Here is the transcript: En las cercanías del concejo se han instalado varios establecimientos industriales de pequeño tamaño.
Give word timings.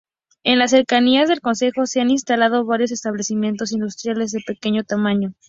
En 0.43 0.57
las 0.57 0.71
cercanías 0.71 1.29
del 1.29 1.41
concejo 1.41 1.85
se 1.85 2.01
han 2.01 2.09
instalado 2.09 2.65
varios 2.65 2.91
establecimientos 2.91 3.71
industriales 3.71 4.31
de 4.31 4.39
pequeño 4.43 4.83
tamaño. 4.83 5.35